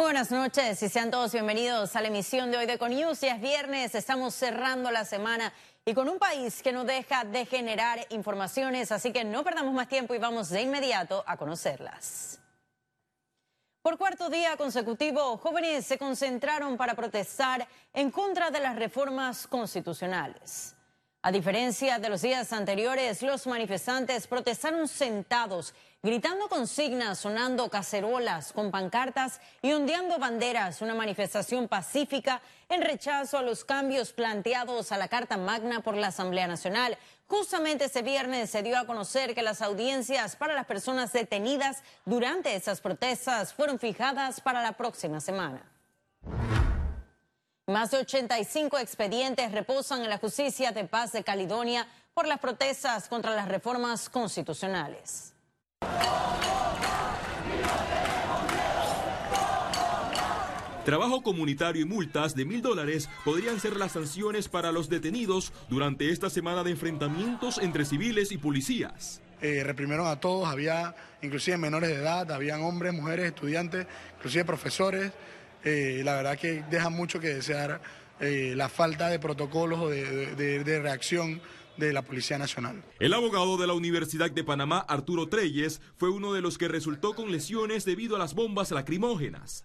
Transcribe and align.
Muy 0.00 0.06
buenas 0.06 0.30
noches 0.30 0.82
y 0.82 0.88
sean 0.88 1.10
todos 1.10 1.30
bienvenidos 1.30 1.94
a 1.94 2.00
la 2.00 2.08
emisión 2.08 2.50
de 2.50 2.56
hoy 2.56 2.64
de 2.64 2.78
News. 2.78 3.20
Ya 3.20 3.34
es 3.34 3.40
viernes, 3.42 3.94
estamos 3.94 4.34
cerrando 4.34 4.90
la 4.90 5.04
semana 5.04 5.52
y 5.84 5.92
con 5.92 6.08
un 6.08 6.18
país 6.18 6.62
que 6.62 6.72
no 6.72 6.86
deja 6.86 7.24
de 7.24 7.44
generar 7.44 8.06
informaciones, 8.08 8.92
así 8.92 9.12
que 9.12 9.24
no 9.24 9.44
perdamos 9.44 9.74
más 9.74 9.88
tiempo 9.88 10.14
y 10.14 10.18
vamos 10.18 10.48
de 10.48 10.62
inmediato 10.62 11.22
a 11.26 11.36
conocerlas. 11.36 12.40
Por 13.82 13.98
cuarto 13.98 14.30
día 14.30 14.56
consecutivo, 14.56 15.36
jóvenes 15.36 15.84
se 15.84 15.98
concentraron 15.98 16.78
para 16.78 16.94
protestar 16.94 17.68
en 17.92 18.10
contra 18.10 18.50
de 18.50 18.60
las 18.60 18.76
reformas 18.76 19.46
constitucionales. 19.46 20.76
A 21.22 21.32
diferencia 21.32 21.98
de 21.98 22.08
los 22.08 22.22
días 22.22 22.50
anteriores, 22.50 23.20
los 23.20 23.46
manifestantes 23.46 24.26
protestaron 24.26 24.88
sentados, 24.88 25.74
gritando 26.02 26.48
consignas, 26.48 27.18
sonando 27.18 27.68
cacerolas 27.68 28.54
con 28.54 28.70
pancartas 28.70 29.38
y 29.60 29.70
ondeando 29.72 30.18
banderas, 30.18 30.80
una 30.80 30.94
manifestación 30.94 31.68
pacífica 31.68 32.40
en 32.70 32.80
rechazo 32.80 33.36
a 33.36 33.42
los 33.42 33.66
cambios 33.66 34.14
planteados 34.14 34.92
a 34.92 34.96
la 34.96 35.08
Carta 35.08 35.36
Magna 35.36 35.80
por 35.82 35.94
la 35.94 36.06
Asamblea 36.06 36.46
Nacional. 36.46 36.96
Justamente 37.26 37.84
ese 37.84 38.00
viernes 38.00 38.48
se 38.48 38.62
dio 38.62 38.78
a 38.78 38.86
conocer 38.86 39.34
que 39.34 39.42
las 39.42 39.60
audiencias 39.60 40.36
para 40.36 40.54
las 40.54 40.64
personas 40.64 41.12
detenidas 41.12 41.82
durante 42.06 42.54
esas 42.54 42.80
protestas 42.80 43.52
fueron 43.52 43.78
fijadas 43.78 44.40
para 44.40 44.62
la 44.62 44.72
próxima 44.72 45.20
semana. 45.20 45.70
Más 47.70 47.92
de 47.92 47.98
85 47.98 48.78
expedientes 48.78 49.52
reposan 49.52 50.02
en 50.02 50.10
la 50.10 50.18
justicia 50.18 50.72
de 50.72 50.86
paz 50.86 51.12
de 51.12 51.22
Caledonia 51.22 51.86
por 52.14 52.26
las 52.26 52.40
protestas 52.40 53.08
contra 53.08 53.32
las 53.32 53.46
reformas 53.46 54.08
constitucionales. 54.08 55.34
Trabajo 60.84 61.22
comunitario 61.22 61.82
y 61.82 61.84
multas 61.84 62.34
de 62.34 62.44
mil 62.44 62.60
dólares 62.60 63.08
podrían 63.24 63.60
ser 63.60 63.76
las 63.76 63.92
sanciones 63.92 64.48
para 64.48 64.72
los 64.72 64.88
detenidos 64.88 65.52
durante 65.68 66.10
esta 66.10 66.28
semana 66.28 66.64
de 66.64 66.72
enfrentamientos 66.72 67.58
entre 67.58 67.84
civiles 67.84 68.32
y 68.32 68.38
policías. 68.38 69.20
Eh, 69.42 69.62
reprimieron 69.62 70.08
a 70.08 70.18
todos, 70.18 70.48
había 70.48 70.96
inclusive 71.22 71.56
menores 71.56 71.90
de 71.90 71.96
edad, 71.96 72.32
habían 72.32 72.62
hombres, 72.62 72.92
mujeres, 72.92 73.26
estudiantes, 73.26 73.86
inclusive 74.16 74.44
profesores. 74.44 75.12
Eh, 75.64 76.02
la 76.04 76.14
verdad 76.14 76.38
que 76.38 76.64
deja 76.70 76.88
mucho 76.88 77.20
que 77.20 77.28
desear 77.28 77.80
eh, 78.20 78.54
la 78.56 78.68
falta 78.68 79.08
de 79.08 79.18
protocolos 79.18 79.80
o 79.80 79.88
de, 79.88 80.80
reacción 80.82 81.40
de 81.76 81.92
la 81.92 82.02
Policía 82.02 82.38
Nacional. 82.38 82.82
El 82.98 83.14
abogado 83.14 83.56
de 83.56 83.66
la 83.66 83.72
Universidad 83.72 84.30
de 84.30 84.44
Panamá, 84.44 84.84
Arturo 84.88 85.28
Treyes, 85.28 85.80
fue 85.96 86.10
uno 86.10 86.32
de 86.32 86.42
los 86.42 86.58
que 86.58 86.68
resultó 86.68 87.14
con 87.14 87.32
lesiones 87.32 87.84
debido 87.84 88.16
a 88.16 88.18
las 88.18 88.34
bombas 88.34 88.70
lacrimógenas. 88.70 89.64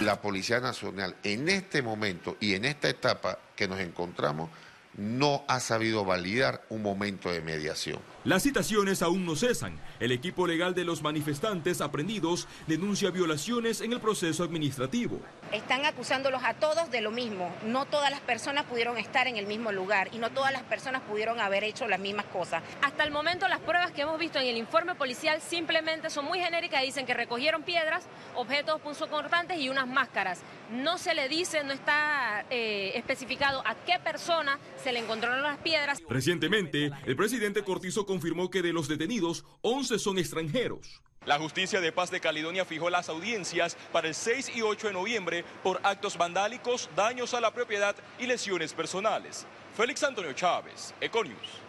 La 0.00 0.20
Policía 0.20 0.60
Nacional 0.60 1.16
en 1.22 1.48
este 1.48 1.82
momento 1.82 2.36
y 2.40 2.54
en 2.54 2.64
esta 2.64 2.88
etapa 2.88 3.38
que 3.54 3.68
nos 3.68 3.78
encontramos 3.78 4.50
no 4.96 5.44
ha 5.48 5.60
sabido 5.60 6.04
validar 6.04 6.64
un 6.68 6.82
momento 6.82 7.30
de 7.30 7.40
mediación. 7.40 7.98
Las 8.24 8.42
citaciones 8.42 9.02
aún 9.02 9.24
no 9.24 9.36
cesan. 9.36 9.80
El 10.00 10.12
equipo 10.12 10.46
legal 10.46 10.74
de 10.74 10.84
los 10.84 11.02
manifestantes 11.02 11.80
aprendidos 11.80 12.46
denuncia 12.66 13.10
violaciones 13.10 13.80
en 13.80 13.92
el 13.92 14.00
proceso 14.00 14.44
administrativo. 14.44 15.20
Están 15.52 15.84
acusándolos 15.84 16.42
a 16.44 16.54
todos 16.54 16.90
de 16.90 17.02
lo 17.02 17.10
mismo. 17.10 17.54
No 17.66 17.84
todas 17.84 18.10
las 18.10 18.20
personas 18.20 18.64
pudieron 18.64 18.96
estar 18.96 19.26
en 19.26 19.36
el 19.36 19.46
mismo 19.46 19.70
lugar 19.70 20.08
y 20.10 20.16
no 20.16 20.30
todas 20.30 20.50
las 20.50 20.62
personas 20.62 21.02
pudieron 21.02 21.40
haber 21.40 21.62
hecho 21.62 21.86
las 21.86 22.00
mismas 22.00 22.24
cosas. 22.26 22.62
Hasta 22.80 23.04
el 23.04 23.10
momento 23.10 23.46
las 23.48 23.60
pruebas 23.60 23.92
que 23.92 24.00
hemos 24.00 24.18
visto 24.18 24.38
en 24.38 24.46
el 24.46 24.56
informe 24.56 24.94
policial 24.94 25.42
simplemente 25.42 26.08
son 26.08 26.24
muy 26.24 26.38
genéricas. 26.38 26.80
Dicen 26.80 27.04
que 27.04 27.12
recogieron 27.12 27.64
piedras, 27.64 28.06
objetos 28.34 28.80
punzocortantes 28.80 29.58
y 29.58 29.68
unas 29.68 29.86
máscaras. 29.86 30.40
No 30.70 30.96
se 30.96 31.14
le 31.14 31.28
dice, 31.28 31.62
no 31.64 31.74
está 31.74 32.46
eh, 32.48 32.92
especificado 32.94 33.62
a 33.66 33.74
qué 33.84 33.98
persona 34.02 34.58
se 34.82 34.90
le 34.90 35.00
encontraron 35.00 35.42
las 35.42 35.58
piedras. 35.58 35.98
Recientemente, 36.08 36.90
el 37.04 37.14
presidente 37.14 37.62
Cortizo 37.62 38.06
confirmó 38.06 38.48
que 38.48 38.62
de 38.62 38.72
los 38.72 38.88
detenidos, 38.88 39.44
11 39.60 39.98
son 39.98 40.16
extranjeros. 40.16 41.02
La 41.24 41.38
justicia 41.38 41.80
de 41.80 41.92
paz 41.92 42.10
de 42.10 42.20
Caledonia 42.20 42.64
fijó 42.64 42.90
las 42.90 43.08
audiencias 43.08 43.76
para 43.92 44.08
el 44.08 44.14
6 44.14 44.56
y 44.56 44.62
8 44.62 44.88
de 44.88 44.92
noviembre 44.92 45.44
por 45.62 45.80
actos 45.84 46.18
vandálicos, 46.18 46.90
daños 46.96 47.32
a 47.32 47.40
la 47.40 47.52
propiedad 47.52 47.94
y 48.18 48.26
lesiones 48.26 48.72
personales. 48.72 49.46
Félix 49.76 50.02
Antonio 50.02 50.32
Chávez, 50.32 50.92
Econius. 51.00 51.62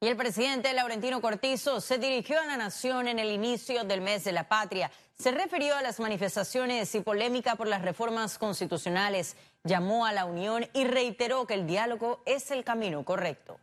Y 0.00 0.06
el 0.06 0.16
presidente 0.16 0.72
Laurentino 0.74 1.20
Cortizo 1.20 1.80
se 1.80 1.98
dirigió 1.98 2.40
a 2.40 2.46
la 2.46 2.56
nación 2.56 3.08
en 3.08 3.18
el 3.18 3.32
inicio 3.32 3.82
del 3.82 4.00
mes 4.00 4.22
de 4.22 4.30
la 4.30 4.48
patria. 4.48 4.92
Se 5.18 5.32
refirió 5.32 5.74
a 5.74 5.82
las 5.82 5.98
manifestaciones 5.98 6.94
y 6.94 7.00
polémica 7.00 7.56
por 7.56 7.66
las 7.66 7.82
reformas 7.82 8.38
constitucionales, 8.38 9.36
llamó 9.64 10.06
a 10.06 10.12
la 10.12 10.24
unión 10.24 10.68
y 10.72 10.84
reiteró 10.84 11.48
que 11.48 11.54
el 11.54 11.66
diálogo 11.66 12.22
es 12.26 12.52
el 12.52 12.62
camino 12.62 13.04
correcto. 13.04 13.58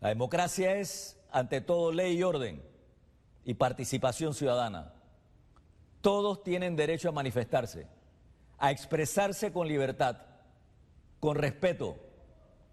La 0.00 0.10
democracia 0.10 0.76
es, 0.76 1.15
ante 1.36 1.60
todo, 1.60 1.92
ley 1.92 2.16
y 2.16 2.22
orden 2.22 2.62
y 3.44 3.52
participación 3.52 4.32
ciudadana. 4.32 4.94
Todos 6.00 6.42
tienen 6.42 6.76
derecho 6.76 7.10
a 7.10 7.12
manifestarse, 7.12 7.88
a 8.56 8.70
expresarse 8.70 9.52
con 9.52 9.68
libertad, 9.68 10.16
con 11.20 11.36
respeto, 11.36 11.98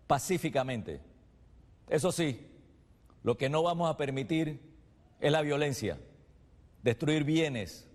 pacíficamente. 0.08 1.02
Eso 1.90 2.14
sí, 2.14 2.48
lo 3.22 3.38
que 3.38 3.50
no 3.50 3.64
vamos 3.64 3.90
a 3.90 3.98
permitir 3.98 4.62
es 5.20 5.30
la 5.30 5.42
violencia, 5.42 6.00
destruir 6.84 7.26
bienes, 7.26 7.90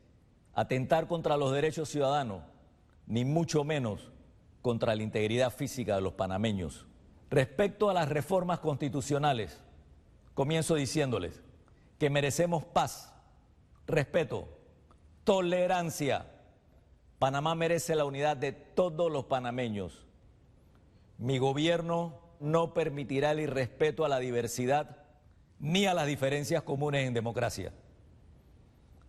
atentar 0.53 1.09
contra 1.09 1.39
los 1.39 1.51
derechos 1.51 1.89
ciudadanos, 1.89 2.43
ni 3.07 3.25
mucho 3.25 3.65
menos 3.65 4.13
contra 4.61 4.95
la 4.95 5.03
integridad 5.03 5.51
física 5.51 5.95
de 5.95 6.03
los 6.03 6.13
panameños. 6.13 6.87
Respecto 7.31 7.89
a 7.89 7.95
las 7.95 8.11
reformas 8.11 8.59
constitucionales, 8.59 9.63
comienzo 10.39 10.77
diciéndoles 10.77 11.43
que 11.99 12.11
merecemos 12.11 12.63
paz, 12.65 13.13
respeto, 13.89 14.47
tolerancia. 15.25 16.31
Panamá 17.19 17.57
merece 17.57 17.97
la 17.97 18.05
unidad 18.05 18.37
de 18.37 18.53
todos 18.53 19.11
los 19.11 19.25
panameños. 19.25 20.07
Mi 21.19 21.39
gobierno 21.39 22.21
no 22.39 22.73
permitirá 22.73 23.33
el 23.33 23.41
irrespeto 23.41 24.05
a 24.05 24.09
la 24.09 24.21
diversidad 24.21 24.99
ni 25.59 25.87
a 25.87 25.95
las 25.95 26.07
diferencias 26.07 26.63
comunes 26.63 27.05
en 27.05 27.15
democracia. 27.15 27.73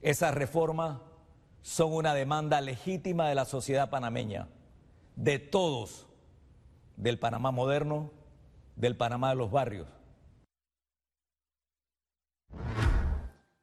Esas 0.02 0.34
reformas 0.34 1.00
son 1.62 1.94
una 1.94 2.16
demanda 2.16 2.60
legítima 2.60 3.30
de 3.30 3.36
la 3.36 3.46
sociedad 3.46 3.92
panameña, 3.92 4.48
de 5.16 5.38
todos, 5.38 6.08
del 6.98 7.20
Panamá 7.20 7.52
moderno, 7.52 8.10
del 8.76 8.98
Panamá 8.98 9.30
de 9.30 9.36
los 9.36 9.52
barrios. 9.52 9.99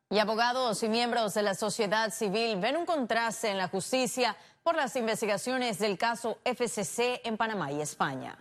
Y 0.08 0.20
abogados 0.20 0.84
y 0.84 0.88
miembros 0.88 1.34
de 1.34 1.42
la 1.42 1.56
sociedad 1.56 2.12
civil 2.12 2.58
ven 2.60 2.76
un 2.76 2.86
contraste 2.86 3.50
en 3.50 3.58
la 3.58 3.66
justicia 3.66 4.36
por 4.62 4.76
las 4.76 4.94
investigaciones 4.94 5.80
del 5.80 5.98
caso 5.98 6.38
FCC 6.44 7.22
en 7.24 7.36
Panamá 7.36 7.72
y 7.72 7.80
España. 7.80 8.38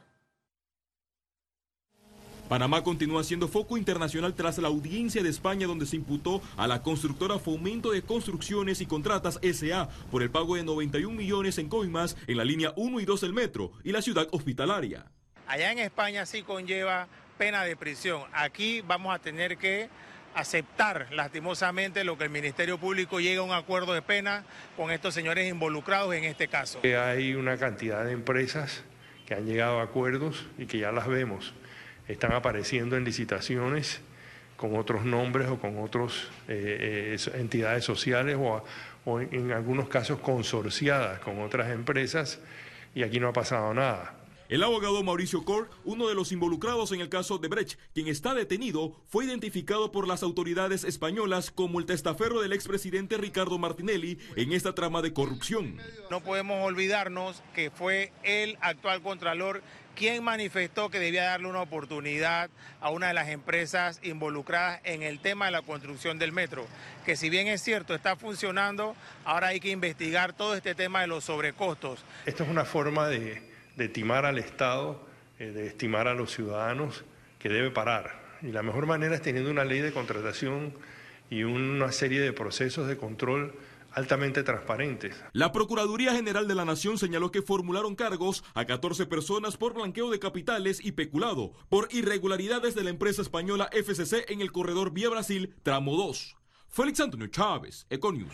Panamá 2.48 2.84
continúa 2.84 3.24
siendo 3.24 3.48
foco 3.48 3.78
internacional 3.78 4.36
tras 4.36 4.60
la 4.60 4.68
audiencia 4.68 5.24
de 5.24 5.30
España 5.30 5.66
donde 5.66 5.88
se 5.88 5.96
imputó 5.96 6.40
a 6.56 6.68
la 6.68 6.84
constructora 6.84 7.40
Fomento 7.40 7.90
de 7.90 8.04
Construcciones 8.04 8.80
y 8.82 8.86
Contratas 8.86 9.40
SA 9.42 9.90
por 10.12 10.22
el 10.22 10.30
pago 10.30 10.56
de 10.56 10.64
91 10.64 11.18
millones 11.18 11.58
en 11.58 11.68
coimas 11.68 12.16
en 12.28 12.38
la 12.38 12.46
línea 12.46 12.74
1 12.76 13.00
y 13.00 13.06
2 13.06 13.22
del 13.22 13.34
metro 13.34 13.72
y 13.84 13.92
la 13.92 14.04
ciudad 14.04 14.28
hospitalaria. 14.30 15.08
Allá 15.48 15.72
en 15.72 15.80
España 15.80 16.28
sí 16.28 16.44
conlleva 16.44 17.08
pena 17.40 17.64
de 17.64 17.76
prisión. 17.76 18.22
Aquí 18.34 18.82
vamos 18.82 19.16
a 19.16 19.18
tener 19.18 19.58
que 19.58 19.90
aceptar 20.36 21.08
lastimosamente 21.12 22.04
lo 22.04 22.18
que 22.18 22.26
el 22.26 22.30
Ministerio 22.30 22.78
Público 22.78 23.20
llega 23.20 23.42
a 23.42 23.44
un 23.44 23.54
acuerdo 23.54 23.94
de 23.94 24.02
pena 24.02 24.44
con 24.78 24.92
estos 24.92 25.14
señores 25.14 25.50
involucrados 25.50 26.14
en 26.14 26.26
este 26.26 26.48
caso. 26.48 26.80
Hay 26.84 27.34
una 27.34 27.58
cantidad 27.58 28.04
de 28.04 28.12
empresas 28.12 28.84
que 29.26 29.34
han 29.34 29.46
llegado 29.46 29.80
a 29.80 29.84
acuerdos 29.84 30.46
y 30.58 30.66
que 30.66 30.78
ya 30.78 30.92
las 30.92 31.08
vemos 31.08 31.54
están 32.08 32.34
apareciendo 32.34 32.98
en 32.98 33.04
licitaciones 33.04 34.02
con 34.58 34.78
otros 34.78 35.04
nombres 35.06 35.48
o 35.48 35.60
con 35.60 35.80
otras 35.80 36.30
eh, 36.48 37.18
eh, 37.18 37.32
entidades 37.40 37.84
sociales 37.84 38.38
o, 38.40 38.64
o 39.06 39.20
en 39.20 39.52
algunos 39.52 39.90
casos 39.90 40.20
consorciadas 40.20 41.20
con 41.20 41.42
otras 41.42 41.72
empresas 41.72 42.40
y 42.94 43.04
aquí 43.04 43.20
no 43.20 43.30
ha 43.30 43.34
pasado 43.34 43.74
nada. 43.74 44.14
El 44.48 44.62
abogado 44.62 45.02
Mauricio 45.02 45.44
Cor, 45.44 45.72
uno 45.86 46.08
de 46.08 46.14
los 46.14 46.32
involucrados 46.32 46.92
en 46.92 47.02
el 47.02 47.10
caso 47.10 47.40
de 47.40 47.48
Brecht, 47.48 47.80
quien 47.96 48.08
está 48.08 48.36
detenido, 48.36 48.96
fue 49.08 49.26
identificado 49.26 49.92
por 49.92 50.08
las 50.08 50.22
autoridades 50.22 50.84
españolas 50.84 51.50
como 51.50 51.80
el 51.80 51.88
testaferro 51.88 52.42
del 52.42 52.54
expresidente 52.54 53.18
Ricardo 53.18 53.58
Martinelli 53.58 54.20
en 54.36 54.54
esta 54.54 54.76
trama 54.76 55.02
de 55.02 55.14
corrupción. 55.14 55.80
No 56.12 56.22
podemos 56.22 56.64
olvidarnos 56.64 57.42
que 57.56 57.72
fue 57.72 58.12
el 58.24 58.58
actual 58.62 59.02
contralor 59.02 59.64
¿Quién 59.96 60.26
manifestó 60.26 60.90
que 60.90 61.00
debía 61.00 61.24
darle 61.24 61.48
una 61.48 61.62
oportunidad 61.62 62.50
a 62.82 62.90
una 62.90 63.08
de 63.08 63.14
las 63.14 63.30
empresas 63.30 64.02
involucradas 64.04 64.82
en 64.84 65.04
el 65.04 65.22
tema 65.22 65.46
de 65.46 65.52
la 65.52 65.62
construcción 65.62 66.20
del 66.20 66.34
metro? 66.34 66.68
Que 67.06 67.16
si 67.16 67.30
bien 67.30 67.48
es 67.48 67.62
cierto, 67.62 67.96
está 67.96 68.18
funcionando, 68.18 68.94
ahora 69.24 69.48
hay 69.48 69.62
que 69.62 69.70
investigar 69.70 70.34
todo 70.34 70.54
este 70.54 70.76
tema 70.76 71.00
de 71.00 71.08
los 71.08 71.24
sobrecostos. 71.24 72.04
Esto 72.26 72.44
es 72.44 72.50
una 72.50 72.66
forma 72.66 73.08
de, 73.08 73.55
de 73.76 73.90
timar 73.90 74.26
al 74.26 74.38
Estado, 74.38 75.02
eh, 75.40 75.48
de 75.48 75.68
estimar 75.68 76.08
a 76.08 76.14
los 76.14 76.32
ciudadanos 76.32 77.04
que 77.40 77.50
debe 77.50 77.72
parar. 77.72 78.24
Y 78.42 78.52
la 78.52 78.64
mejor 78.64 78.86
manera 78.86 79.16
es 79.16 79.22
teniendo 79.22 79.52
una 79.52 79.66
ley 79.66 79.82
de 79.82 79.92
contratación 79.92 80.74
y 81.30 81.44
una 81.44 81.92
serie 81.92 82.22
de 82.22 82.34
procesos 82.34 82.88
de 82.88 82.98
control 82.98 83.54
altamente 83.92 84.44
transparentes. 84.44 85.16
La 85.32 85.52
Procuraduría 85.52 86.14
General 86.14 86.48
de 86.48 86.56
la 86.56 86.66
Nación 86.66 86.98
señaló 86.98 87.32
que 87.32 87.42
formularon 87.42 87.96
cargos 87.96 88.44
a 88.54 88.66
14 88.66 89.06
personas 89.06 89.58
por 89.58 89.74
blanqueo 89.74 90.12
de 90.12 90.20
capitales 90.20 90.84
y 90.84 90.92
peculado 90.92 91.54
por 91.70 91.88
irregularidades 91.92 92.76
de 92.76 92.84
la 92.84 92.90
empresa 92.90 93.22
española 93.22 93.70
FCC 93.72 94.30
en 94.30 94.42
el 94.42 94.52
corredor 94.52 94.92
Vía 94.92 95.10
Brasil, 95.10 95.56
tramo 95.64 95.96
2. 95.96 96.36
Félix 96.68 97.00
Antonio 97.00 97.28
Chávez, 97.28 97.88
Econius. 97.90 98.34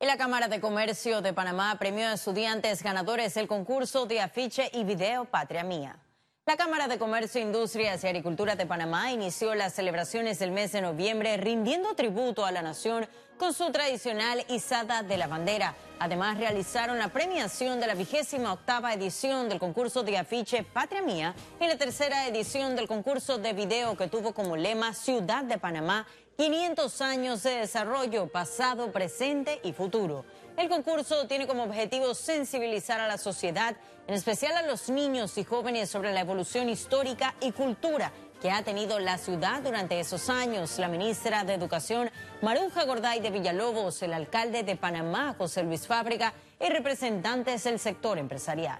Y 0.00 0.06
la 0.06 0.16
Cámara 0.16 0.46
de 0.46 0.60
Comercio 0.60 1.22
de 1.22 1.32
Panamá 1.32 1.76
premió 1.76 2.06
a 2.06 2.12
estudiantes 2.12 2.84
ganadores 2.84 3.36
el 3.36 3.48
concurso 3.48 4.06
de 4.06 4.20
afiche 4.20 4.70
y 4.72 4.84
video 4.84 5.24
Patria 5.24 5.64
Mía. 5.64 5.98
La 6.46 6.56
Cámara 6.56 6.86
de 6.86 7.00
Comercio, 7.00 7.40
Industrias 7.40 8.04
y 8.04 8.06
Agricultura 8.06 8.54
de 8.54 8.64
Panamá 8.64 9.10
inició 9.10 9.56
las 9.56 9.74
celebraciones 9.74 10.38
del 10.38 10.52
mes 10.52 10.70
de 10.70 10.82
noviembre 10.82 11.36
rindiendo 11.36 11.96
tributo 11.96 12.46
a 12.46 12.52
la 12.52 12.62
nación 12.62 13.08
con 13.38 13.52
su 13.52 13.72
tradicional 13.72 14.44
izada 14.48 15.02
de 15.02 15.16
la 15.16 15.26
bandera. 15.26 15.74
Además, 15.98 16.38
realizaron 16.38 16.98
la 16.98 17.08
premiación 17.08 17.80
de 17.80 17.88
la 17.88 17.94
vigésima 17.94 18.52
octava 18.52 18.94
edición 18.94 19.48
del 19.48 19.58
concurso 19.58 20.04
de 20.04 20.16
afiche 20.16 20.62
Patria 20.62 21.02
Mía 21.02 21.34
y 21.60 21.66
la 21.66 21.76
tercera 21.76 22.28
edición 22.28 22.76
del 22.76 22.86
concurso 22.86 23.38
de 23.38 23.52
video 23.52 23.96
que 23.96 24.06
tuvo 24.06 24.32
como 24.32 24.56
lema 24.56 24.94
Ciudad 24.94 25.42
de 25.42 25.58
Panamá, 25.58 26.06
500 26.38 27.00
años 27.00 27.42
de 27.42 27.50
desarrollo 27.50 28.28
pasado, 28.28 28.92
presente 28.92 29.58
y 29.64 29.72
futuro. 29.72 30.24
El 30.56 30.68
concurso 30.68 31.26
tiene 31.26 31.48
como 31.48 31.64
objetivo 31.64 32.14
sensibilizar 32.14 33.00
a 33.00 33.08
la 33.08 33.18
sociedad, 33.18 33.76
en 34.06 34.14
especial 34.14 34.54
a 34.54 34.62
los 34.62 34.88
niños 34.88 35.36
y 35.36 35.42
jóvenes, 35.42 35.90
sobre 35.90 36.12
la 36.12 36.20
evolución 36.20 36.68
histórica 36.68 37.34
y 37.40 37.50
cultura 37.50 38.12
que 38.40 38.52
ha 38.52 38.62
tenido 38.62 39.00
la 39.00 39.18
ciudad 39.18 39.62
durante 39.62 39.98
esos 39.98 40.30
años. 40.30 40.78
La 40.78 40.86
ministra 40.86 41.42
de 41.42 41.54
Educación, 41.54 42.08
Maruja 42.40 42.84
Gorday 42.84 43.18
de 43.18 43.30
Villalobos, 43.30 44.00
el 44.04 44.12
alcalde 44.12 44.62
de 44.62 44.76
Panamá, 44.76 45.34
José 45.36 45.64
Luis 45.64 45.88
Fábrica, 45.88 46.34
y 46.64 46.68
representantes 46.68 47.64
del 47.64 47.80
sector 47.80 48.16
empresarial. 48.16 48.78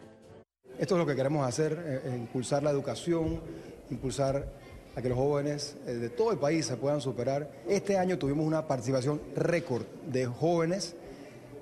Esto 0.78 0.94
es 0.94 0.98
lo 1.00 1.06
que 1.06 1.16
queremos 1.16 1.44
hacer, 1.44 1.72
eh, 1.72 2.02
eh, 2.04 2.16
impulsar 2.16 2.62
la 2.62 2.70
educación, 2.70 3.42
impulsar 3.90 4.46
a 4.96 5.02
que 5.02 5.08
los 5.08 5.18
jóvenes 5.18 5.76
eh, 5.86 5.94
de 5.94 6.08
todo 6.10 6.32
el 6.32 6.38
país 6.38 6.66
se 6.66 6.76
puedan 6.76 7.00
superar. 7.00 7.50
Este 7.68 7.96
año 7.96 8.18
tuvimos 8.18 8.46
una 8.46 8.66
participación 8.66 9.20
récord 9.36 9.84
de 10.06 10.26
jóvenes 10.26 10.94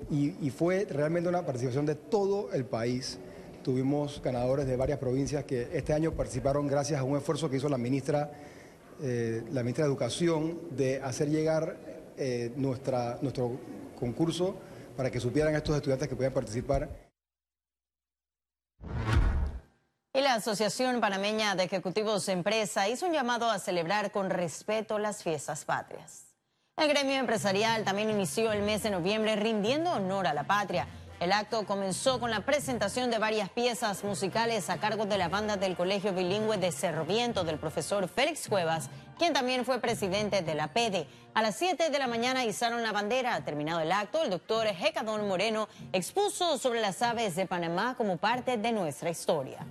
y, 0.09 0.49
fue 0.51 0.85
realmente 0.89 1.29
una 1.29 1.45
participación 1.45 1.85
de 1.85 1.95
todo 1.95 2.51
el 2.53 2.65
país. 2.65 3.17
Tuvimos 3.63 4.21
ganadores 4.23 4.65
de 4.65 4.77
varias 4.77 4.99
provincias 4.99 5.43
que 5.43 5.67
este 5.73 5.93
año 5.93 6.13
participaron 6.13 6.67
gracias 6.67 6.99
a 6.99 7.03
un 7.03 7.17
esfuerzo 7.17 7.49
que 7.49 7.57
hizo 7.57 7.69
la 7.69 7.77
ministra, 7.77 8.31
eh, 9.01 9.43
la 9.51 9.61
ministra 9.63 9.83
de 9.85 9.89
Educación 9.89 10.59
de 10.71 11.01
hacer 11.01 11.29
llegar 11.29 11.77
eh, 12.17 12.51
nuestro 12.55 13.59
concurso 13.99 14.55
para 14.95 15.11
que 15.11 15.19
supieran 15.19 15.53
estos 15.55 15.75
estudiantes 15.75 16.07
que 16.07 16.15
podían 16.15 16.33
participar. 16.33 17.06
Y 20.17 20.21
la 20.21 20.33
Asociación 20.33 20.99
Panameña 20.99 21.53
de 21.53 21.65
Ejecutivos 21.65 22.27
Empresa 22.27 22.89
hizo 22.89 23.05
un 23.05 23.13
llamado 23.13 23.51
a 23.51 23.59
celebrar 23.59 24.09
con 24.09 24.31
respeto 24.31 24.97
las 24.97 25.21
fiestas 25.21 25.63
patrias. 25.63 26.33
El 26.75 26.87
gremio 26.87 27.17
empresarial 27.17 27.83
también 27.83 28.09
inició 28.09 28.51
el 28.51 28.63
mes 28.63 28.81
de 28.81 28.89
noviembre 28.89 29.35
rindiendo 29.35 29.91
honor 29.91 30.25
a 30.25 30.33
la 30.33 30.45
patria. 30.45 30.87
El 31.19 31.31
acto 31.31 31.67
comenzó 31.67 32.19
con 32.19 32.31
la 32.31 32.39
presentación 32.39 33.11
de 33.11 33.19
varias 33.19 33.51
piezas 33.51 34.03
musicales 34.03 34.71
a 34.71 34.79
cargo 34.79 35.05
de 35.05 35.19
la 35.19 35.29
banda 35.29 35.55
del 35.55 35.75
Colegio 35.75 36.13
Bilingüe 36.13 36.57
de 36.57 36.71
Cerro 36.71 37.05
Viento 37.05 37.43
del 37.43 37.59
profesor 37.59 38.07
Félix 38.07 38.47
Cuevas, 38.47 38.89
quien 39.19 39.33
también 39.33 39.65
fue 39.65 39.79
presidente 39.79 40.41
de 40.41 40.55
la 40.55 40.69
PEDE. 40.69 41.07
A 41.35 41.43
las 41.43 41.57
7 41.57 41.91
de 41.91 41.99
la 41.99 42.07
mañana 42.07 42.43
izaron 42.43 42.81
la 42.81 42.91
bandera. 42.91 43.39
Terminado 43.45 43.81
el 43.81 43.91
acto, 43.91 44.23
el 44.23 44.31
doctor 44.31 44.65
Hecadón 44.65 45.27
Moreno 45.27 45.69
expuso 45.93 46.57
sobre 46.57 46.81
las 46.81 47.03
aves 47.03 47.35
de 47.35 47.45
Panamá 47.45 47.93
como 47.95 48.17
parte 48.17 48.57
de 48.57 48.71
nuestra 48.71 49.11
historia. 49.11 49.63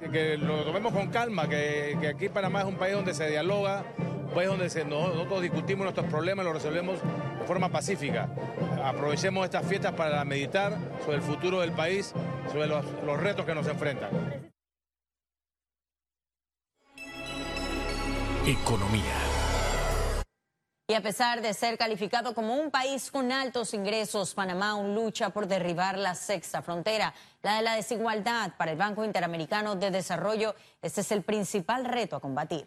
Que 0.00 0.36
lo 0.38 0.64
tomemos 0.64 0.92
con 0.92 1.08
calma, 1.08 1.48
que, 1.48 1.96
que 2.00 2.08
aquí 2.08 2.28
Panamá 2.28 2.60
es 2.60 2.66
un 2.66 2.76
país 2.76 2.94
donde 2.94 3.14
se 3.14 3.28
dialoga, 3.28 3.84
país 4.34 4.48
donde 4.48 4.84
nosotros 4.84 5.42
discutimos 5.42 5.84
nuestros 5.84 6.06
problemas 6.06 6.44
los 6.44 6.54
resolvemos 6.54 7.00
de 7.38 7.46
forma 7.46 7.68
pacífica. 7.68 8.28
Aprovechemos 8.82 9.44
estas 9.44 9.66
fiestas 9.66 9.92
para 9.92 10.24
meditar 10.24 10.76
sobre 11.04 11.16
el 11.16 11.22
futuro 11.22 11.60
del 11.60 11.72
país, 11.72 12.14
sobre 12.50 12.66
los, 12.66 12.84
los 13.04 13.20
retos 13.20 13.44
que 13.44 13.54
nos 13.54 13.66
enfrentan. 13.66 14.10
Economía. 18.46 19.29
Y 20.90 20.94
a 20.94 21.02
pesar 21.02 21.40
de 21.40 21.54
ser 21.54 21.78
calificado 21.78 22.34
como 22.34 22.56
un 22.56 22.72
país 22.72 23.12
con 23.12 23.30
altos 23.30 23.74
ingresos, 23.74 24.34
Panamá 24.34 24.70
aún 24.70 24.92
lucha 24.92 25.30
por 25.30 25.46
derribar 25.46 25.96
la 25.96 26.16
sexta 26.16 26.62
frontera, 26.62 27.14
la 27.44 27.54
de 27.54 27.62
la 27.62 27.76
desigualdad. 27.76 28.56
Para 28.58 28.72
el 28.72 28.76
Banco 28.76 29.04
Interamericano 29.04 29.76
de 29.76 29.92
Desarrollo, 29.92 30.56
este 30.82 31.02
es 31.02 31.12
el 31.12 31.22
principal 31.22 31.84
reto 31.84 32.16
a 32.16 32.20
combatir. 32.20 32.64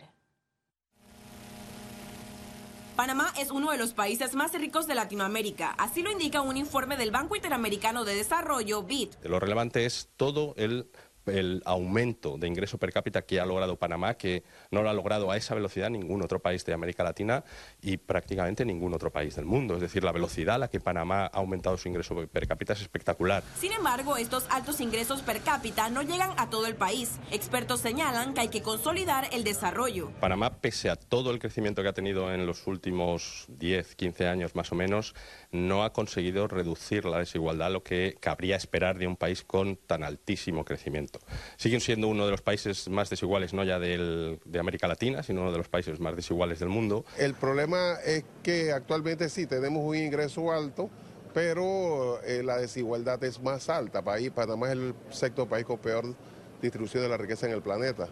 Panamá 2.95 3.33
es 3.37 3.51
uno 3.51 3.71
de 3.71 3.77
los 3.77 3.91
países 3.91 4.35
más 4.35 4.53
ricos 4.53 4.87
de 4.87 4.95
Latinoamérica, 4.95 5.71
así 5.77 6.01
lo 6.01 6.09
indica 6.09 6.39
un 6.39 6.55
informe 6.55 6.95
del 6.95 7.11
Banco 7.11 7.35
Interamericano 7.35 8.05
de 8.05 8.15
Desarrollo, 8.15 8.83
BID. 8.83 9.15
Lo 9.23 9.41
relevante 9.41 9.85
es 9.85 10.07
todo 10.15 10.53
el 10.55 10.89
el 11.25 11.61
aumento 11.65 12.37
de 12.37 12.47
ingreso 12.47 12.77
per 12.77 12.91
cápita 12.91 13.23
que 13.23 13.39
ha 13.39 13.45
logrado 13.45 13.77
Panamá, 13.77 14.15
que 14.15 14.43
no 14.71 14.81
lo 14.81 14.89
ha 14.89 14.93
logrado 14.93 15.31
a 15.31 15.37
esa 15.37 15.55
velocidad 15.55 15.89
ningún 15.89 16.21
otro 16.21 16.39
país 16.39 16.65
de 16.65 16.73
América 16.73 17.03
Latina 17.03 17.43
y 17.81 17.97
prácticamente 17.97 18.65
ningún 18.65 18.93
otro 18.93 19.11
país 19.11 19.35
del 19.35 19.45
mundo. 19.45 19.75
Es 19.75 19.81
decir, 19.81 20.03
la 20.03 20.11
velocidad 20.11 20.55
a 20.55 20.57
la 20.59 20.67
que 20.69 20.79
Panamá 20.79 21.25
ha 21.25 21.37
aumentado 21.37 21.77
su 21.77 21.87
ingreso 21.87 22.15
per 22.27 22.47
cápita 22.47 22.73
es 22.73 22.81
espectacular. 22.81 23.43
Sin 23.59 23.71
embargo, 23.71 24.17
estos 24.17 24.45
altos 24.49 24.81
ingresos 24.81 25.21
per 25.21 25.41
cápita 25.41 25.89
no 25.89 26.01
llegan 26.01 26.31
a 26.37 26.49
todo 26.49 26.67
el 26.67 26.75
país. 26.75 27.19
Expertos 27.31 27.79
señalan 27.79 28.33
que 28.33 28.41
hay 28.41 28.49
que 28.49 28.61
consolidar 28.61 29.29
el 29.31 29.43
desarrollo. 29.43 30.11
Panamá, 30.19 30.57
pese 30.57 30.89
a 30.89 30.95
todo 30.95 31.31
el 31.31 31.39
crecimiento 31.39 31.81
que 31.81 31.89
ha 31.89 31.93
tenido 31.93 32.33
en 32.33 32.45
los 32.45 32.67
últimos 32.67 33.45
10, 33.49 33.95
15 33.95 34.27
años 34.27 34.55
más 34.55 34.71
o 34.71 34.75
menos, 34.75 35.15
no 35.51 35.83
ha 35.83 35.93
conseguido 35.93 36.47
reducir 36.47 37.05
la 37.05 37.19
desigualdad, 37.19 37.71
lo 37.71 37.83
que 37.83 38.15
cabría 38.19 38.55
esperar 38.55 38.97
de 38.97 39.07
un 39.07 39.15
país 39.15 39.43
con 39.43 39.77
tan 39.77 40.03
altísimo 40.03 40.65
crecimiento. 40.65 41.12
Siguen 41.57 41.81
siendo 41.81 42.07
uno 42.07 42.25
de 42.25 42.31
los 42.31 42.41
países 42.41 42.89
más 42.89 43.09
desiguales, 43.09 43.53
no 43.53 43.63
ya 43.63 43.79
de 43.79 44.37
América 44.59 44.87
Latina, 44.87 45.23
sino 45.23 45.41
uno 45.41 45.51
de 45.51 45.57
los 45.57 45.69
países 45.69 45.99
más 45.99 46.15
desiguales 46.15 46.59
del 46.59 46.69
mundo. 46.69 47.05
El 47.17 47.33
problema 47.33 47.95
es 48.05 48.23
que 48.41 48.71
actualmente 48.71 49.29
sí 49.29 49.45
tenemos 49.45 49.83
un 49.83 49.95
ingreso 49.95 50.51
alto, 50.51 50.89
pero 51.33 52.21
eh, 52.23 52.43
la 52.43 52.57
desigualdad 52.57 53.23
es 53.23 53.41
más 53.41 53.69
alta. 53.69 54.03
Panamá 54.03 54.67
es 54.67 54.73
el 54.73 54.95
sexto 55.09 55.47
país 55.47 55.65
con 55.65 55.79
peor 55.79 56.15
distribución 56.61 57.03
de 57.03 57.09
la 57.09 57.17
riqueza 57.17 57.47
en 57.47 57.53
el 57.53 57.61
planeta. 57.61 58.07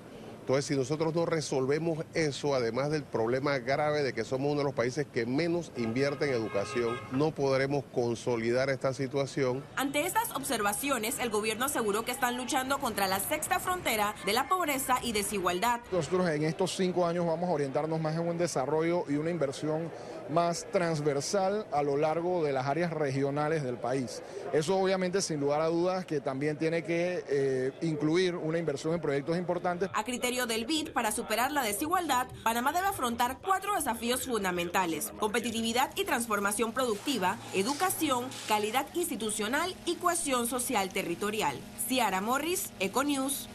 Entonces, 0.51 0.67
si 0.67 0.75
nosotros 0.75 1.15
no 1.15 1.25
resolvemos 1.25 2.03
eso, 2.13 2.53
además 2.53 2.91
del 2.91 3.03
problema 3.03 3.58
grave 3.60 4.03
de 4.03 4.12
que 4.12 4.25
somos 4.25 4.51
uno 4.51 4.60
de 4.60 4.63
los 4.65 4.74
países 4.74 5.08
que 5.08 5.25
menos 5.25 5.72
invierte 5.77 6.25
en 6.25 6.34
educación, 6.34 7.00
no 7.13 7.31
podremos 7.31 7.86
consolidar 7.93 8.70
esta 8.70 8.93
situación. 8.93 9.63
Ante 9.77 10.05
estas 10.05 10.29
observaciones, 10.36 11.20
el 11.20 11.29
gobierno 11.29 11.63
aseguró 11.63 12.03
que 12.03 12.12
están 12.12 12.36
luchando 12.36 12.79
contra 12.79 13.08
la 13.08 13.22
sexta 13.22 13.62
frontera 13.62 14.13
de 14.25 14.34
la 14.34 14.50
pobreza 14.50 14.98
y 15.01 15.13
desigualdad. 15.13 15.79
Nosotros 15.89 16.27
en 16.27 16.43
estos 16.43 16.75
cinco 16.75 17.08
años 17.08 17.25
vamos 17.25 17.50
a 17.50 17.53
orientarnos 17.53 18.01
más 18.01 18.15
en 18.15 18.27
un 18.27 18.38
desarrollo 18.38 19.05
y 19.08 19.15
una 19.15 19.29
inversión 19.29 19.89
más 20.32 20.66
transversal 20.72 21.66
a 21.72 21.84
lo 21.84 21.98
largo 21.98 22.44
de 22.44 22.54
las 22.54 22.68
áreas 22.68 22.92
regionales 22.92 23.64
del 23.64 23.78
país. 23.78 24.22
Eso 24.54 24.78
obviamente 24.78 25.22
sin 25.22 25.40
lugar 25.40 25.62
a 25.62 25.68
dudas 25.68 26.06
que 26.06 26.22
también 26.22 26.58
tiene 26.58 26.84
que 26.84 27.24
eh, 27.30 27.72
incluir 27.82 28.36
una 28.36 28.58
inversión 28.58 28.94
en 28.94 29.02
proyectos 29.02 29.38
importantes. 29.38 29.90
A 29.94 30.04
criterio 30.04 30.46
del 30.46 30.66
BID, 30.66 30.92
para 30.92 31.12
superar 31.12 31.52
la 31.52 31.64
desigualdad, 31.64 32.28
Panamá 32.44 32.74
debe 32.74 32.88
afrontar 32.88 33.40
cuatro 33.42 33.76
desafíos 33.76 34.26
fundamentales. 34.26 35.12
Competitividad 35.20 35.92
y 35.96 36.04
transformación 36.04 36.74
productiva, 36.74 37.38
educación, 37.54 38.26
calidad 38.48 38.88
institucional 38.94 39.76
y 39.86 39.96
cohesión 39.96 40.48
social 40.48 40.90
territorial. 40.90 41.58
Ciara 41.88 42.22
Morris, 42.22 42.72
Econews. 42.80 43.48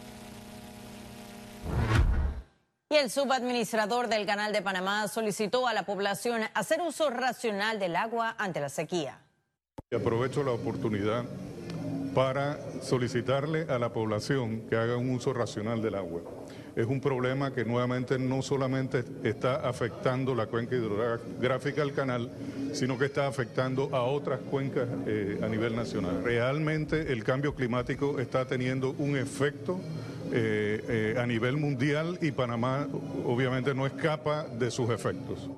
Y 2.88 2.94
el 2.94 3.10
subadministrador 3.10 4.06
del 4.06 4.26
Canal 4.26 4.52
de 4.52 4.62
Panamá 4.62 5.08
solicitó 5.08 5.66
a 5.66 5.74
la 5.74 5.84
población 5.84 6.42
hacer 6.54 6.80
uso 6.80 7.10
racional 7.10 7.80
del 7.80 7.96
agua 7.96 8.36
ante 8.38 8.60
la 8.60 8.68
sequía. 8.68 9.18
Aprovecho 9.92 10.44
la 10.44 10.52
oportunidad 10.52 11.24
para 12.14 12.60
solicitarle 12.82 13.66
a 13.68 13.80
la 13.80 13.92
población 13.92 14.68
que 14.68 14.76
haga 14.76 14.96
un 14.96 15.10
uso 15.10 15.32
racional 15.32 15.82
del 15.82 15.96
agua. 15.96 16.20
Es 16.76 16.86
un 16.86 17.00
problema 17.00 17.52
que 17.52 17.64
nuevamente 17.64 18.20
no 18.20 18.40
solamente 18.40 19.02
está 19.24 19.68
afectando 19.68 20.36
la 20.36 20.46
cuenca 20.46 20.76
hidrográfica 20.76 21.80
del 21.80 21.92
canal, 21.92 22.30
sino 22.72 22.96
que 22.96 23.06
está 23.06 23.26
afectando 23.26 23.88
a 23.96 24.04
otras 24.04 24.38
cuencas 24.48 24.86
eh, 25.08 25.40
a 25.42 25.48
nivel 25.48 25.74
nacional. 25.74 26.22
Realmente 26.22 27.12
el 27.12 27.24
cambio 27.24 27.52
climático 27.52 28.20
está 28.20 28.46
teniendo 28.46 28.94
un 28.98 29.16
efecto 29.16 29.80
eh, 30.33 31.14
eh, 31.16 31.21
a 31.21 31.26
nivel 31.26 31.56
mundial 31.56 32.18
y 32.21 32.33
Panamá 32.33 32.87
obviamente 33.25 33.75
no 33.75 33.87
escapa 33.87 34.45
de 34.45 34.71
sus 34.71 34.90
efectos. 34.90 35.49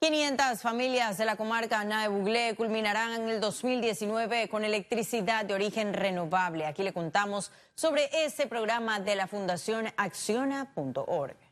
500 0.00 0.60
familias 0.60 1.16
de 1.16 1.24
la 1.24 1.36
comarca 1.36 1.82
Nae 1.82 2.08
Buglé 2.08 2.54
culminarán 2.56 3.22
en 3.22 3.28
el 3.30 3.40
2019 3.40 4.48
con 4.50 4.62
electricidad 4.62 5.46
de 5.46 5.54
origen 5.54 5.94
renovable. 5.94 6.66
Aquí 6.66 6.82
le 6.82 6.92
contamos 6.92 7.50
sobre 7.74 8.10
este 8.12 8.46
programa 8.46 9.00
de 9.00 9.16
la 9.16 9.26
Fundación 9.26 9.86
Acciona.org. 9.96 11.43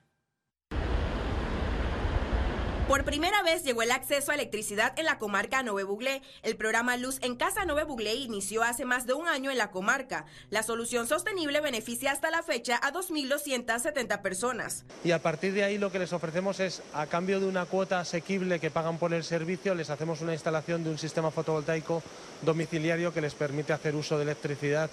Por 2.93 3.07
primera 3.07 3.43
vez 3.43 3.65
llegó 3.65 3.81
el 3.81 3.91
acceso 3.91 4.33
a 4.33 4.35
electricidad 4.35 4.93
en 4.99 5.07
la 5.07 5.19
comarca 5.19 5.63
Nove 5.63 5.83
Buglé. 5.83 6.21
El 6.43 6.57
programa 6.57 6.99
Luz 6.99 7.17
en 7.23 7.37
Casa 7.37 7.65
Nove 7.65 7.85
Buglé 7.85 8.17
inició 8.17 8.63
hace 8.63 8.85
más 8.85 9.07
de 9.07 9.15
un 9.15 9.29
año 9.29 9.51
en 9.51 9.57
la 9.57 9.71
comarca. 9.71 10.27
La 10.51 10.63
solución 10.63 11.07
sostenible 11.07 11.63
beneficia 11.63 12.13
hasta 12.13 12.31
la 12.31 12.43
fecha 12.43 12.79
a 12.83 12.93
2.270 12.93 14.21
personas. 14.21 14.85
Y 15.05 15.13
a 15.13 15.23
partir 15.23 15.55
de 15.55 15.65
ahí 15.65 15.79
lo 15.79 15.91
que 15.91 16.01
les 16.01 16.13
ofrecemos 16.13 16.61
es, 16.61 16.83
a 16.93 17.07
cambio 17.07 17.41
de 17.41 17.47
una 17.47 17.65
cuota 17.65 17.99
asequible 17.99 18.61
que 18.61 18.71
pagan 18.71 18.99
por 18.99 19.15
el 19.15 19.25
servicio, 19.25 19.75
les 19.75 19.89
hacemos 19.89 20.21
una 20.21 20.35
instalación 20.35 20.85
de 20.85 20.91
un 20.91 20.99
sistema 20.99 21.31
fotovoltaico 21.31 22.03
domiciliario 22.43 23.15
que 23.15 23.23
les 23.23 23.35
permite 23.35 23.73
hacer 23.73 23.97
uso 23.97 24.19
de 24.19 24.25
electricidad 24.25 24.91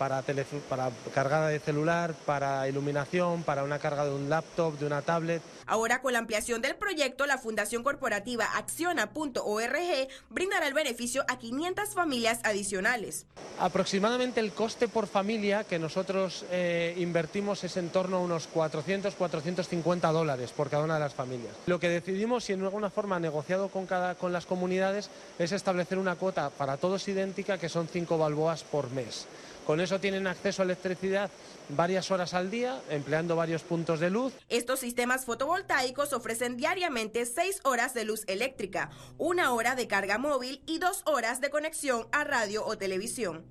para, 0.00 0.22
para 0.70 0.90
cargada 1.12 1.48
de 1.48 1.60
celular, 1.60 2.14
para 2.24 2.66
iluminación, 2.66 3.42
para 3.42 3.64
una 3.64 3.78
carga 3.78 4.06
de 4.06 4.14
un 4.14 4.30
laptop, 4.30 4.78
de 4.78 4.86
una 4.86 5.02
tablet. 5.02 5.42
Ahora 5.66 6.00
con 6.00 6.14
la 6.14 6.20
ampliación 6.20 6.62
del 6.62 6.74
proyecto, 6.74 7.26
la 7.26 7.36
Fundación 7.36 7.82
Corporativa 7.82 8.46
Acciona.org 8.56 10.08
brindará 10.30 10.66
el 10.66 10.72
beneficio 10.72 11.22
a 11.28 11.36
500 11.36 11.90
familias 11.90 12.40
adicionales. 12.44 13.26
Aproximadamente 13.58 14.40
el 14.40 14.52
coste 14.52 14.88
por 14.88 15.06
familia 15.06 15.64
que 15.64 15.78
nosotros 15.78 16.46
eh, 16.50 16.94
invertimos 16.96 17.62
es 17.64 17.76
en 17.76 17.90
torno 17.90 18.16
a 18.16 18.20
unos 18.20 18.46
400, 18.46 19.14
450 19.14 20.12
dólares 20.12 20.52
por 20.52 20.70
cada 20.70 20.84
una 20.84 20.94
de 20.94 21.00
las 21.00 21.12
familias. 21.12 21.52
Lo 21.66 21.78
que 21.78 21.90
decidimos, 21.90 22.48
y 22.48 22.54
en 22.54 22.62
alguna 22.62 22.88
forma 22.88 23.20
negociado 23.20 23.68
con, 23.68 23.84
cada, 23.84 24.14
con 24.14 24.32
las 24.32 24.46
comunidades, 24.46 25.10
es 25.38 25.52
establecer 25.52 25.98
una 25.98 26.16
cuota 26.16 26.48
para 26.48 26.78
todos 26.78 27.06
idéntica 27.06 27.58
que 27.58 27.68
son 27.68 27.86
5 27.86 28.16
balboas 28.16 28.64
por 28.64 28.90
mes. 28.90 29.26
Con 29.66 29.80
eso 29.90 30.00
tienen 30.00 30.28
acceso 30.28 30.62
a 30.62 30.64
electricidad 30.66 31.30
varias 31.70 32.12
horas 32.12 32.32
al 32.32 32.48
día, 32.48 32.80
empleando 32.90 33.34
varios 33.34 33.62
puntos 33.62 33.98
de 33.98 34.08
luz. 34.08 34.32
Estos 34.48 34.78
sistemas 34.78 35.24
fotovoltaicos 35.24 36.12
ofrecen 36.12 36.56
diariamente 36.56 37.26
seis 37.26 37.60
horas 37.64 37.92
de 37.92 38.04
luz 38.04 38.22
eléctrica, 38.28 38.90
una 39.18 39.52
hora 39.52 39.74
de 39.74 39.88
carga 39.88 40.16
móvil 40.16 40.62
y 40.64 40.78
dos 40.78 41.02
horas 41.06 41.40
de 41.40 41.50
conexión 41.50 42.06
a 42.12 42.22
radio 42.22 42.64
o 42.64 42.78
televisión. 42.78 43.44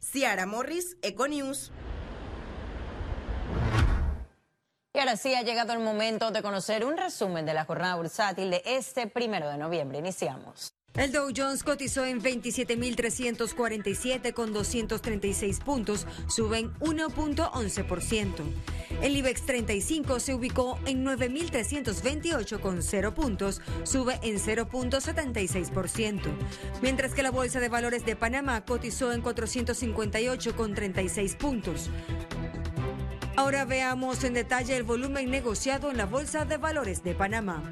Ciara 0.00 0.46
Morris, 0.46 0.96
Econews. 1.02 1.70
Y 4.94 4.98
ahora 4.98 5.16
sí 5.16 5.32
ha 5.34 5.42
llegado 5.42 5.74
el 5.74 5.80
momento 5.80 6.32
de 6.32 6.42
conocer 6.42 6.84
un 6.84 6.96
resumen 6.96 7.46
de 7.46 7.54
la 7.54 7.64
jornada 7.64 7.94
bursátil 7.94 8.50
de 8.50 8.62
este 8.64 9.06
primero 9.06 9.48
de 9.48 9.58
noviembre. 9.58 9.98
Iniciamos. 9.98 10.74
El 10.96 11.10
Dow 11.10 11.28
Jones 11.36 11.64
cotizó 11.64 12.04
en 12.04 12.22
27.347 12.22 14.32
con 14.32 14.52
236 14.52 15.58
puntos, 15.58 16.06
suben 16.28 16.72
1.11%. 16.74 18.30
El 19.02 19.16
IBEX 19.16 19.44
35 19.44 20.20
se 20.20 20.34
ubicó 20.34 20.78
en 20.86 21.04
9.328 21.04 22.60
con 22.60 22.80
0 22.80 23.12
puntos, 23.12 23.60
sube 23.82 24.20
en 24.22 24.36
0.76%. 24.36 26.20
Mientras 26.80 27.12
que 27.12 27.24
la 27.24 27.32
Bolsa 27.32 27.58
de 27.58 27.68
Valores 27.68 28.06
de 28.06 28.14
Panamá 28.14 28.64
cotizó 28.64 29.12
en 29.12 29.20
458 29.20 30.54
con 30.54 30.74
36 30.74 31.34
puntos. 31.34 31.90
Ahora 33.34 33.64
veamos 33.64 34.22
en 34.22 34.34
detalle 34.34 34.76
el 34.76 34.84
volumen 34.84 35.28
negociado 35.28 35.90
en 35.90 35.96
la 35.96 36.06
Bolsa 36.06 36.44
de 36.44 36.56
Valores 36.56 37.02
de 37.02 37.16
Panamá. 37.16 37.68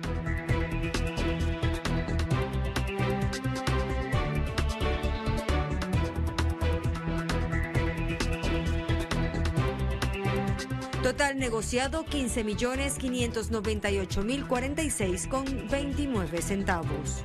Total 11.12 11.38
negociado 11.38 12.06
15 12.06 12.42
millones 12.42 12.96
598 12.96 14.22
mil 14.22 14.46
46 14.46 15.26
con 15.26 15.44
29 15.68 16.40
centavos. 16.40 17.22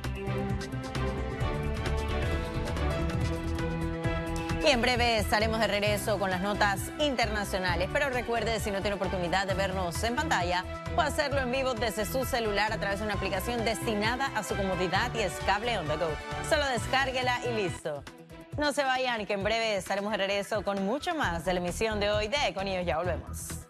Y 4.62 4.66
en 4.66 4.82
breve 4.82 5.16
estaremos 5.16 5.58
de 5.58 5.68
regreso 5.68 6.18
con 6.18 6.28
las 6.28 6.42
notas 6.42 6.92
internacionales. 6.98 7.88
Pero 7.90 8.10
recuerde, 8.10 8.60
si 8.60 8.70
no 8.70 8.82
tiene 8.82 8.96
oportunidad 8.96 9.46
de 9.46 9.54
vernos 9.54 10.04
en 10.04 10.16
pantalla, 10.16 10.66
puede 10.94 11.08
hacerlo 11.08 11.40
en 11.40 11.50
vivo 11.50 11.72
desde 11.72 12.04
su 12.04 12.26
celular 12.26 12.70
a 12.74 12.78
través 12.78 12.98
de 12.98 13.06
una 13.06 13.14
aplicación 13.14 13.64
destinada 13.64 14.26
a 14.36 14.42
su 14.42 14.54
comodidad 14.54 15.14
y 15.14 15.20
es 15.20 15.32
cable 15.46 15.78
on 15.78 15.86
the 15.86 15.96
go. 15.96 16.10
Solo 16.46 16.66
descárguela 16.66 17.40
y 17.46 17.54
listo. 17.62 18.04
No 18.58 18.74
se 18.74 18.84
vayan, 18.84 19.24
que 19.24 19.32
en 19.32 19.44
breve 19.44 19.76
estaremos 19.76 20.10
de 20.10 20.18
regreso 20.18 20.62
con 20.62 20.84
mucho 20.84 21.14
más 21.14 21.46
de 21.46 21.54
la 21.54 21.60
emisión 21.60 21.98
de 22.00 22.10
hoy 22.10 22.28
de 22.28 22.36
Econios. 22.48 22.84
Ya 22.84 22.98
volvemos. 22.98 23.67